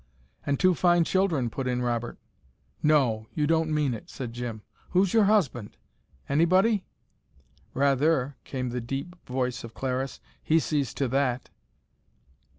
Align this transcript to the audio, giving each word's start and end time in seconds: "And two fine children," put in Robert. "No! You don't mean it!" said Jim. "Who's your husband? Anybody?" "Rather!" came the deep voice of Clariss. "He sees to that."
"And 0.47 0.59
two 0.59 0.73
fine 0.73 1.03
children," 1.03 1.51
put 1.51 1.67
in 1.67 1.83
Robert. 1.83 2.17
"No! 2.81 3.27
You 3.35 3.45
don't 3.45 3.71
mean 3.71 3.93
it!" 3.93 4.09
said 4.09 4.33
Jim. 4.33 4.63
"Who's 4.89 5.13
your 5.13 5.25
husband? 5.25 5.77
Anybody?" 6.27 6.85
"Rather!" 7.75 8.35
came 8.43 8.69
the 8.69 8.81
deep 8.81 9.15
voice 9.27 9.63
of 9.63 9.75
Clariss. 9.75 10.19
"He 10.41 10.57
sees 10.59 10.95
to 10.95 11.07
that." 11.09 11.51